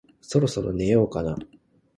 [0.19, 1.37] そろそろ寝ようかな